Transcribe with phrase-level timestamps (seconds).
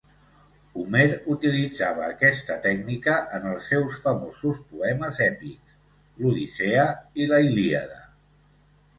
[0.83, 5.75] Homer utilitzava aquesta tècnica en els seus famosos poemes èpics,
[6.23, 6.87] l'Odissea
[7.25, 8.01] i la Ilíada.